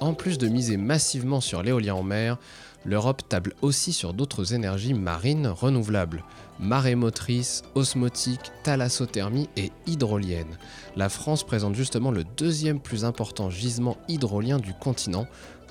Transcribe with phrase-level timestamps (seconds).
[0.00, 2.38] En plus de miser massivement sur l'éolien en mer,
[2.86, 6.24] l'Europe table aussi sur d'autres énergies marines renouvelables.
[6.58, 10.56] Marée motrice, osmotique, thalassothermie et hydrolienne.
[10.96, 15.26] La France présente justement le deuxième plus important gisement hydrolien du continent,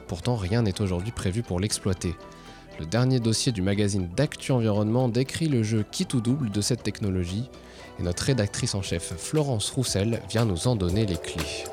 [0.07, 2.15] pourtant rien n'est aujourd'hui prévu pour l'exploiter.
[2.79, 6.83] Le dernier dossier du magazine d'Actu Environnement décrit le jeu qui tout double de cette
[6.83, 7.49] technologie,
[7.99, 11.65] et notre rédactrice en chef Florence Roussel vient nous en donner les clés.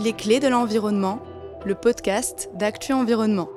[0.00, 1.20] Les clés de l'environnement,
[1.66, 3.50] le podcast d'Actu Environnement.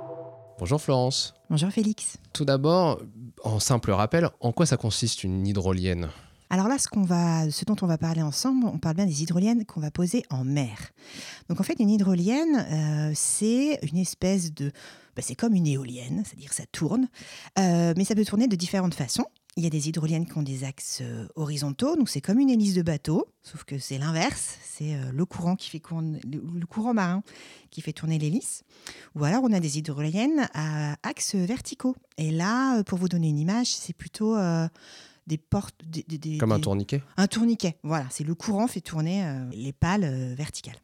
[0.60, 1.34] Bonjour Florence.
[1.50, 2.18] Bonjour Félix.
[2.34, 3.00] Tout d'abord,
[3.46, 6.10] en simple rappel, en quoi ça consiste une hydrolienne?
[6.50, 9.24] Alors là, ce, qu'on va, ce dont on va parler ensemble, on parle bien des
[9.24, 10.92] hydroliennes qu'on va poser en mer.
[11.48, 14.74] Donc en fait, une hydrolienne, euh, c'est une espèce de...
[15.16, 17.08] Bah, c'est comme une éolienne, c'est-à-dire ça tourne,
[17.60, 19.26] euh, mais ça peut tourner de différentes façons.
[19.56, 22.50] Il y a des hydroliennes qui ont des axes euh, horizontaux, donc c'est comme une
[22.50, 26.96] hélice de bateau, sauf que c'est l'inverse, c'est euh, le courant qui fait le courant
[26.96, 27.22] marin
[27.70, 28.64] qui fait tourner l'hélice.
[29.14, 31.96] Ou alors on a des hydroliennes à axes verticaux.
[32.18, 34.36] Et là, pour vous donner une image, c'est plutôt
[35.28, 37.04] des portes, des, comme un tourniquet.
[37.18, 40.78] Un tourniquet, voilà, c'est le courant fait tourner les pales verticales.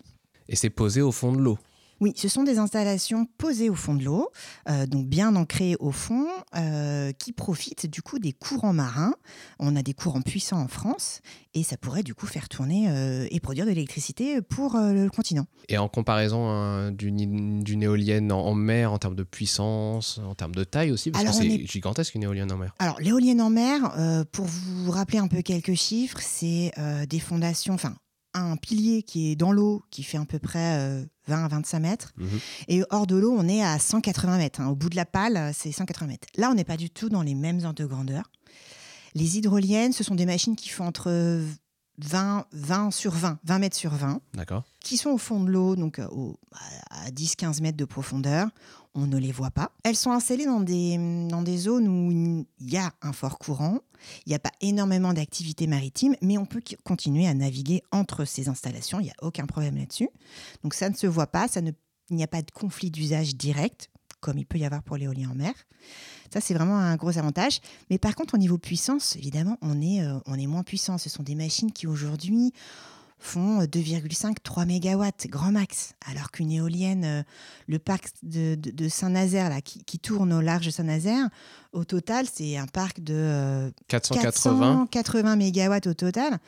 [0.47, 1.59] Et c'est posé au fond de l'eau.
[2.01, 4.29] Oui, ce sont des installations posées au fond de l'eau,
[4.69, 9.15] euh, donc bien ancrées au fond, euh, qui profitent du coup des courants marins.
[9.59, 11.21] On a des courants puissants en France
[11.53, 15.45] et ça pourrait du coup faire tourner euh, et produire de l'électricité pour le continent.
[15.67, 20.63] Et en comparaison hein, d'une éolienne en, mer en termes de puissance, en termes de
[20.63, 22.73] taille aussi, parce que c'est gigantesque une éolienne en mer.
[22.79, 26.71] Alors l'éolienne en mer, pour vous rappeler un peu quelques chiffres, c'est
[27.09, 27.95] des fondations, enfin
[28.33, 32.13] un pilier qui est dans l'eau, qui fait à peu près 20 à 25 mètres.
[32.17, 32.39] Mhm.
[32.67, 34.61] Et hors de l'eau, on est à 180 mètres.
[34.61, 34.67] Hein.
[34.67, 36.27] Au bout de la pale, c'est 180 mètres.
[36.37, 38.29] Là, on n'est pas du tout dans les mêmes ordres de grandeur.
[39.15, 41.41] Les hydroliennes, ce sont des machines qui font entre
[42.05, 44.21] 20, 20 sur 20, 20 mètres sur 20,
[44.79, 46.07] qui sont au fond de l'eau, donc euh,
[46.89, 48.49] à 10-15 mètres de profondeur.
[48.95, 49.71] On ne les voit pas.
[49.83, 50.97] Elles sont installées dans des,
[51.29, 53.79] dans des zones où il y a un fort courant,
[54.25, 58.49] il n'y a pas énormément d'activité maritime, mais on peut continuer à naviguer entre ces
[58.49, 60.09] installations, il n'y a aucun problème là-dessus.
[60.63, 61.71] Donc ça ne se voit pas, ça ne,
[62.09, 63.89] il n'y a pas de conflit d'usage direct,
[64.19, 65.53] comme il peut y avoir pour l'éolien en mer.
[66.31, 67.59] Ça, c'est vraiment un gros avantage.
[67.89, 70.97] Mais par contre, au niveau puissance, évidemment, on est, euh, on est moins puissant.
[70.97, 72.53] Ce sont des machines qui aujourd'hui
[73.19, 75.93] font 2,5-3 mégawatts, grand max.
[76.09, 77.23] Alors qu'une éolienne, euh,
[77.67, 78.57] le parc de,
[78.87, 81.27] Saint-Nazaire, là, qui, tourne au large de Saint-Nazaire,
[81.73, 86.39] au total, c'est un parc de 480 euh, 480 mégawatts au total.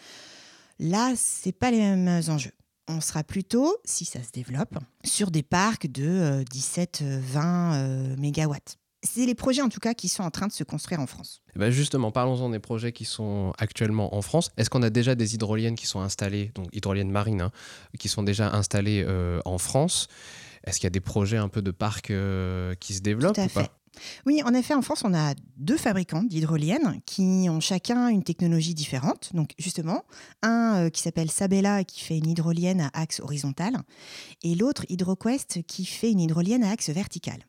[0.79, 2.53] Là, c'est pas les mêmes enjeux.
[2.91, 9.35] On sera plutôt, si ça se développe, sur des parcs de 17-20 mégawatts c'est les
[9.35, 11.41] projets en tout cas qui sont en train de se construire en France.
[11.55, 14.51] Eh ben, justement, parlons-en des projets qui sont actuellement en France.
[14.57, 17.51] Est-ce qu'on a déjà des hydroliennes qui sont installées, donc hydroliennes marines, hein,
[17.99, 20.07] qui sont déjà installées euh, en France?
[20.63, 23.49] Est-ce qu'il y a des projets un peu de parcs euh, qui se développent ou
[23.49, 23.80] pas?
[24.25, 28.73] Oui, en effet, en France, on a deux fabricants d'hydroliennes qui ont chacun une technologie
[28.73, 29.31] différente.
[29.33, 30.03] Donc, justement,
[30.41, 33.77] un euh, qui s'appelle Sabella qui fait une hydrolienne à axe horizontal
[34.43, 37.45] et l'autre HydroQuest qui fait une hydrolienne à axe vertical.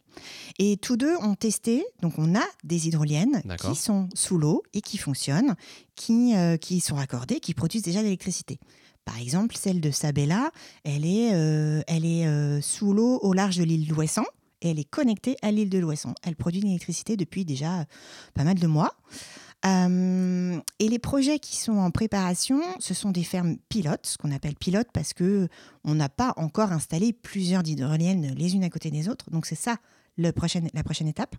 [0.58, 4.82] Et tous deux ont testé, donc on a des hydroliennes qui sont sous l'eau et
[4.82, 5.54] qui fonctionnent,
[5.94, 8.58] qui, euh, qui sont raccordées, qui produisent déjà de l'électricité.
[9.06, 10.52] Par exemple, celle de Sabella,
[10.84, 14.26] elle est, euh, elle est sous l'eau au large de l'île d'Ouessant
[14.62, 16.14] elle est connectée à l'île de l'Ouessant.
[16.22, 17.84] Elle produit de l'électricité depuis déjà
[18.34, 18.94] pas mal de mois.
[19.64, 24.56] et les projets qui sont en préparation, ce sont des fermes pilotes, ce qu'on appelle
[24.56, 25.48] pilotes parce que
[25.84, 29.30] on n'a pas encore installé plusieurs hydroliennes les unes à côté des autres.
[29.30, 29.76] Donc c'est ça
[30.16, 30.32] le
[30.74, 31.36] la prochaine étape.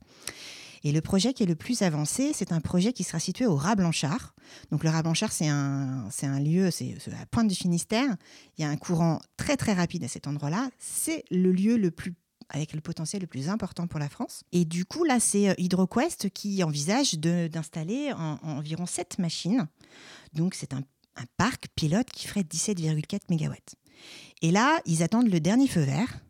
[0.85, 3.55] Et le projet qui est le plus avancé, c'est un projet qui sera situé au
[3.55, 4.35] Rat-Blanchard.
[4.69, 8.17] Donc le Rat-Blanchard, c'est un, un lieu, c'est à la pointe du Finistère.
[8.57, 10.69] Il y a un courant très très rapide à cet endroit-là.
[10.79, 12.13] C'est le lieu le plus
[12.53, 14.43] avec le potentiel le plus important pour la France.
[14.51, 19.67] Et du coup, là, c'est euh, HydroQuest qui envisage d'installer environ 7 machines.
[20.33, 20.81] Donc, c'est un,
[21.17, 23.53] un, parc pilote qui ferait 17,4 MW.
[24.41, 26.23] Et là, ils attendent le dernier feu vert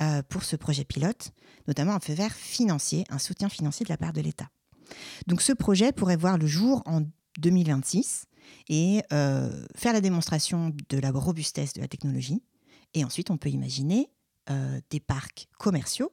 [0.00, 1.32] euh, pour ce projet pilote,
[1.66, 4.48] notamment un feu vert financier, un soutien financier de la part de l'État.
[5.26, 7.02] Donc ce projet pourrait voir le jour en
[7.38, 8.26] 2026
[8.68, 12.42] et euh, faire la démonstration de la robustesse de la technologie.
[12.94, 14.08] Et ensuite, on peut imaginer
[14.50, 16.12] euh, des parcs commerciaux.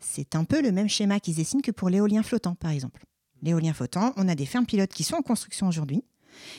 [0.00, 3.04] C'est un peu le même schéma qu'ils dessinent que pour l'éolien flottant, par exemple.
[3.42, 6.04] L'éolien flottant, on a des fermes pilotes qui sont en construction aujourd'hui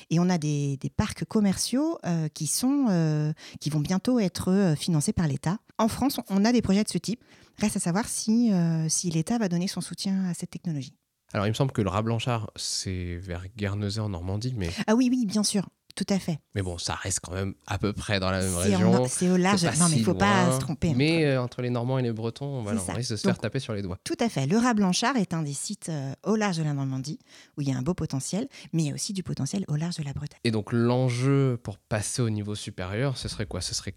[0.09, 5.13] et on a des, parcs commerciaux euh, qui, sont, euh, qui vont bientôt être financés
[5.13, 5.57] par l'État.
[5.77, 7.23] En France, on a des projets de ce type.
[7.59, 8.51] Reste à savoir si,
[8.89, 10.93] si l'État va donner son soutien à cette technologie.
[11.33, 14.95] Alors, il me semble que le rat blanchard, c'est vers Guernesey en Normandie, mais, Ah
[14.95, 16.39] oui, oui, bien sûr, tout à fait.
[16.53, 19.07] mais bon, ça reste quand même à peu près dans la même région.
[19.07, 19.63] C'est au large.
[19.79, 20.93] Non, mais il ne faut pas se tromper.
[20.93, 23.59] Mais euh, entre les Normands et les Bretons, voilà, on risque de se faire taper
[23.59, 23.97] sur les doigts.
[24.03, 24.45] Tout à fait.
[24.45, 27.19] Le rat blanchard est un des sites euh, au large de la Normandie
[27.57, 29.75] où il y a un beau potentiel, mais il y a aussi du potentiel au
[29.75, 30.39] large de la Bretagne.
[30.43, 33.61] Et donc, l'enjeu pour passer au niveau supérieur, ce serait quoi?
[33.61, 33.95] Ce serait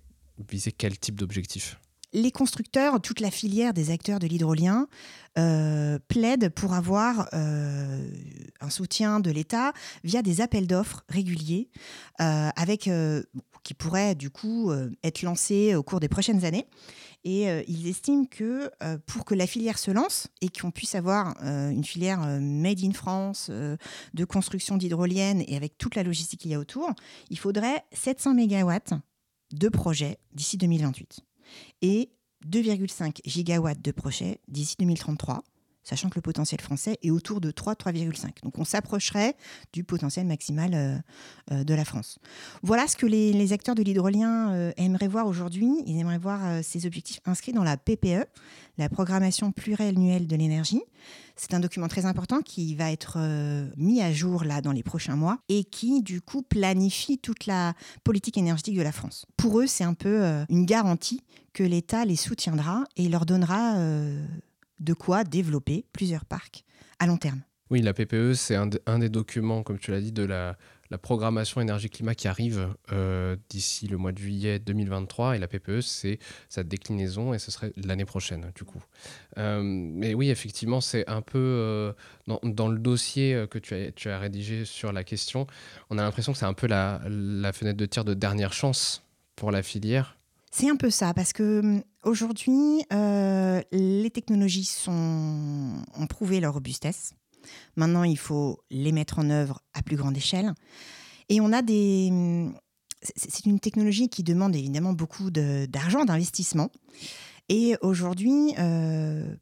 [0.49, 1.79] viser quel type d'objectif?
[2.15, 4.87] Les constructeurs, toute la filière des acteurs de l'hydrolien,
[5.37, 8.03] euh, plaident pour avoir euh,
[8.61, 9.73] un soutien de l'État
[10.05, 11.69] via des appels d'offres réguliers,
[12.21, 13.23] euh, avec euh,
[13.63, 16.67] qui pourraient du coup euh, être lancés au cours des prochaines années.
[17.25, 18.71] Et ils estiment que
[19.07, 23.51] pour que la filière se lance et qu'on puisse avoir une filière made in France
[23.51, 26.89] de construction d'hydroliennes et avec toute la logistique qu'il y a autour,
[27.29, 28.95] il faudrait 700 mégawatts
[29.53, 31.21] de projets d'ici 2028
[31.83, 32.13] et
[32.47, 35.43] 2,5 gigawatts de projets d'ici 2033,
[35.89, 38.43] sachant que le potentiel français est autour de 3-3,5.
[38.43, 39.35] Donc on s'approcherait
[39.73, 40.99] du potentiel maximal euh,
[41.53, 42.19] euh, de la France.
[42.63, 45.71] Voilà ce que les, acteurs de l'hydrolien euh, aimeraient voir aujourd'hui.
[45.87, 48.27] Ils aimeraient voir ces objectifs inscrits dans la PPE,
[48.77, 50.83] la programmation pluriannuelle de l'énergie.
[51.37, 53.19] C'est un document très important qui va être
[53.77, 57.75] mis à jour là dans les prochains mois et qui du coup planifie toute la
[58.05, 59.25] politique énergétique de la France.
[59.37, 61.23] Pour eux, c'est un peu une garantie
[61.55, 63.77] que l'État les soutiendra et leur donnera
[64.81, 66.65] de quoi développer plusieurs parcs
[66.99, 67.43] à long terme.
[67.71, 70.57] Oui, la PPE, c'est un, de- un des documents, comme tu l'as dit, de la,
[71.03, 75.37] programmation énergie-climat qui arrive euh, d'ici le mois de juillet 2023.
[75.37, 78.83] Et la PPE, c'est sa déclinaison et ce serait l'année prochaine, du coup.
[79.37, 81.93] Euh, mais oui, effectivement, c'est un peu euh,
[82.27, 85.47] dans, le dossier que tu as, rédigé sur la question,
[85.91, 89.05] on a l'impression que c'est un peu la fenêtre de tir de dernière chance
[89.37, 90.18] pour la filière.
[90.51, 97.13] C'est un peu ça, parce que hum, aujourd'hui, euh, les technologies ont prouvé leur robustesse.
[97.77, 100.53] Maintenant, il faut les mettre en œuvre à plus grande échelle.
[101.29, 102.09] Et on a des.
[102.11, 102.55] hum,
[103.03, 106.71] c'est- une technologie qui demande évidemment beaucoup d'argent, d'investissement.
[107.49, 109.35] Et aujourd'hui, euh,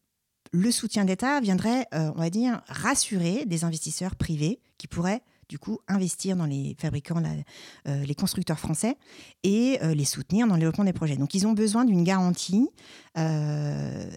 [0.52, 5.58] le soutien d'État viendrait, euh, on va dire, rassurer des investisseurs privés qui pourraient du
[5.58, 7.22] coup investir dans les fabricants,
[7.86, 8.96] euh, les constructeurs français
[9.42, 11.16] et euh, les soutenir dans le développement des projets.
[11.16, 12.68] Donc ils ont besoin d'une garantie
[13.18, 14.10] euh,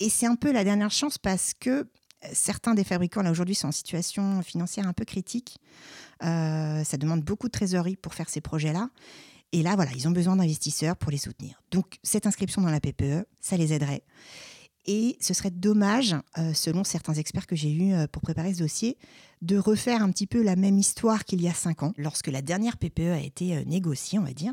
[0.00, 1.88] et c'est un peu la dernière chance parce que
[2.32, 5.58] certains des fabricants là aujourd'hui sont en situation financière un peu critique.
[6.20, 8.90] Ça demande beaucoup de trésorerie pour faire ces projets-là.
[9.52, 11.60] Et là, voilà, ils ont besoin d'investisseurs pour les soutenir.
[11.70, 14.02] Donc, cette inscription dans la PPE, ça les aiderait.
[14.86, 18.60] Et ce serait dommage, euh, selon certains experts que j'ai eus euh, pour préparer ce
[18.60, 18.98] dossier,
[19.40, 22.42] de refaire un petit peu la même histoire qu'il y a cinq ans, lorsque la
[22.42, 24.52] dernière PPE a été euh, négociée, on va dire.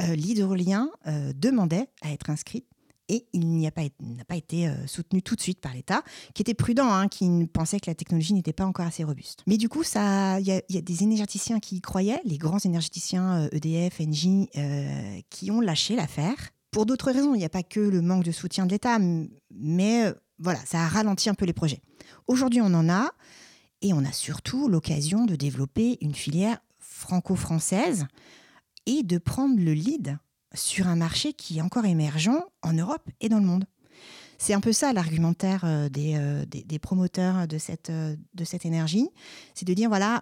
[0.00, 0.90] L'hydrolien
[1.36, 2.64] demandait à être inscrit
[3.08, 6.02] et il pas, n'a pas été soutenu tout de suite par l'État,
[6.34, 9.44] qui était prudent, hein, qui pensait que la technologie n'était pas encore assez robuste.
[9.46, 14.00] Mais du coup, il y, a- des énergéticiens qui y croyaient, les grands énergéticiens EDF,
[14.00, 16.34] Engie, euh, qui ont lâché l'affaire.
[16.74, 18.98] Pour d'autres raisons, il n'y a pas que le manque de soutien de l'État,
[19.52, 21.80] mais euh, voilà, ça a ralenti un peu les projets.
[22.26, 23.12] Aujourd'hui, on en a,
[23.80, 28.08] et on a surtout l'occasion de développer une filière franco-française
[28.86, 30.18] et de prendre le lead
[30.52, 33.66] sur un marché qui est encore émergent en Europe et dans le monde.
[34.38, 38.66] C'est un peu ça l'argumentaire euh, des, euh, des, des promoteurs de cette, de cette
[38.66, 39.10] énergie.
[39.54, 40.20] C'est de dire, voilà,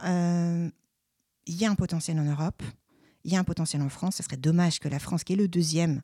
[1.47, 2.63] il y a un potentiel en Europe,
[3.25, 4.17] il y a un potentiel en France.
[4.17, 6.03] Ce serait dommage que la France, qui est le deuxième,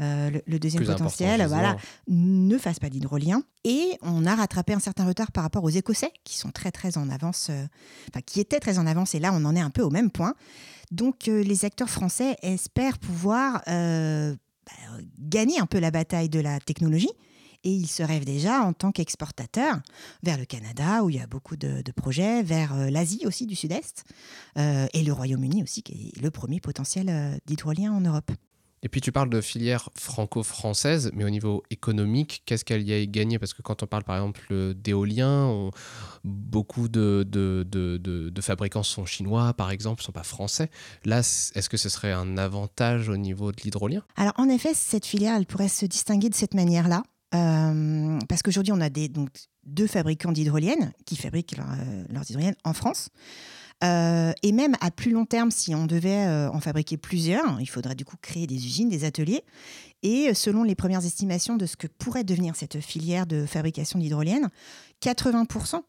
[0.00, 1.76] euh, le, le deuxième Plus potentiel, voilà,
[2.08, 3.42] ne fasse pas d'hydrolien.
[3.64, 6.98] Et on a rattrapé un certain retard par rapport aux Écossais, qui sont très très
[6.98, 7.64] en avance, euh,
[8.10, 10.10] enfin qui étaient très en avance, et là on en est un peu au même
[10.10, 10.34] point.
[10.90, 14.72] Donc euh, les acteurs français espèrent pouvoir bah,
[15.18, 17.10] gagner un peu la bataille de la technologie.
[17.66, 19.80] Et ils se rêvent déjà en tant qu'exportateurs
[20.22, 23.44] vers le Canada, où il y a beaucoup de, de projets, vers euh, l'Asie aussi
[23.44, 24.04] du Sud-Est,
[24.56, 28.30] euh, et le Royaume-Uni aussi, qui est le premier potentiel euh, d'hydrolien en Europe.
[28.84, 33.04] Et puis tu parles de filière franco-française, mais au niveau économique, qu'est-ce qu'elle y a
[33.06, 35.70] gagné Parce que quand on parle par exemple d'éolien, on-
[36.22, 40.70] beaucoup de, de, de- de- de fabricants sont chinois, par exemple, ne sont pas français.
[41.04, 44.02] Là, est-ce que ce serait un avantage au niveau de l'hydrolien?
[44.14, 47.02] Alors en effet, cette filière, elle pourrait se distinguer de cette manière-là,
[47.34, 49.30] euh, parce qu'aujourd'hui, on a donc,
[49.64, 53.08] deux fabricants d'hydroliennes qui fabriquent leur- euh, leurs hydroliennes en France.
[53.84, 57.94] Euh, et même à plus long terme, si on devait en fabriquer plusieurs, il faudrait
[57.94, 59.42] du coup créer des usines, des ateliers.
[60.02, 64.48] Et selon les premières estimations de ce que pourrait devenir cette filière de fabrication d'hydroliennes,
[65.02, 65.82] 80%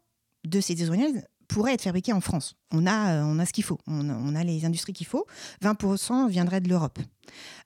[0.45, 2.55] de ces hydroliennes pourraient être fabriquées en France.
[2.71, 5.25] On a, euh, on a ce qu'il faut, on a, les industries qu'il faut.
[5.63, 6.99] 20% viendraient de l'Europe.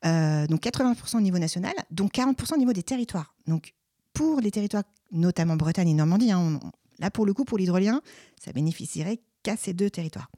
[0.05, 3.35] Euh, donc 80% au niveau national, donc 40% au niveau des territoires.
[3.47, 3.73] Donc
[4.13, 6.59] pour les territoires, notamment Bretagne et Normandie, hein,
[6.99, 8.01] là pour le coup, pour l'hydrolien,
[8.39, 10.29] ça bénéficierait qu'à ces deux territoires,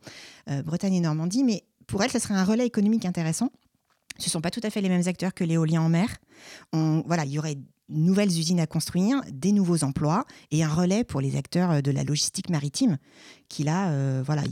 [0.50, 3.51] euh, Bretagne et Normandie, mais pour elle, ça serait un relais économique intéressant.
[4.19, 6.07] Ce ne sont pas tout à fait les mêmes acteurs que l'éolien en mer.
[6.71, 7.57] Voilà, il y aurait
[7.90, 11.92] nouvelles usines à construire, des nouveaux emplois et un relais pour les acteurs euh, de
[11.92, 12.98] la logistique maritime
[13.50, 14.44] qui là, euh, voilà,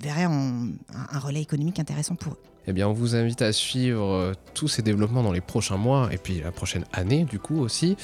[0.00, 0.72] verraient un,
[1.18, 2.38] relais économique intéressant pour eux.
[2.66, 6.08] Eh bien, on vous invite à suivre euh, tous ces développements dans les prochains mois
[6.12, 7.96] et puis la prochaine année, du coup aussi.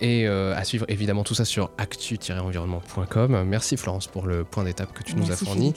[0.00, 3.44] Et à suivre évidemment tout ça sur actu-environnement.com.
[3.44, 5.72] Merci Florence pour le point d'étape que tu nous as fourni.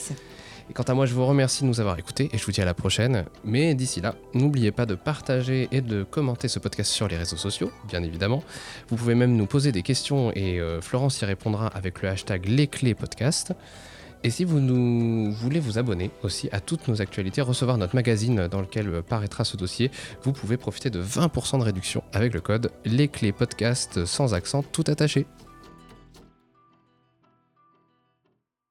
[0.69, 2.61] Et quant à moi, je vous remercie de nous avoir écoutés et je vous dis
[2.61, 3.25] à la prochaine.
[3.45, 7.37] Mais d'ici là, n'oubliez pas de partager et de commenter ce podcast sur les réseaux
[7.37, 8.43] sociaux, bien évidemment.
[8.89, 12.45] Vous pouvez même nous poser des questions et euh, Florence y répondra avec le hashtag
[12.47, 13.53] les clés podcast.
[14.23, 18.47] Et si vous nous voulez vous abonner aussi à toutes nos actualités, recevoir notre magazine
[18.47, 19.91] dans lequel paraîtra ce dossier,
[20.23, 24.63] vous pouvez profiter de 20% de réduction avec le code les clés podcast sans accent
[24.63, 25.27] tout attaché.